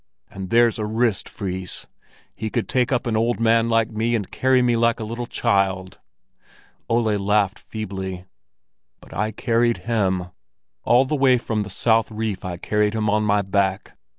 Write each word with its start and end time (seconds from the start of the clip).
"And 0.31 0.49
there's 0.49 0.79
a 0.79 0.85
wrist, 0.87 1.29
Fris! 1.29 1.85
He 2.33 2.49
could 2.49 2.67
take 2.67 2.91
up 2.91 3.05
an 3.05 3.15
old 3.15 3.39
man 3.39 3.69
like 3.69 3.91
me 3.91 4.15
and 4.15 4.31
carry 4.31 4.63
me 4.63 4.75
like 4.75 4.99
a 4.99 5.03
little 5.03 5.27
child." 5.27 5.99
Ole 6.89 7.19
laughed 7.19 7.59
feebly. 7.59 8.25
"But 8.99 9.13
I 9.13 9.31
carried 9.31 9.85
him; 9.85 10.31
all 10.83 11.05
the 11.05 11.15
way 11.15 11.37
from 11.37 11.61
the 11.61 11.69
south 11.69 12.09
reef 12.09 12.43
I 12.43 12.57
carried 12.57 12.95
him 12.95 13.11
on 13.11 13.21
my 13.25 13.43
back. 13.43 13.95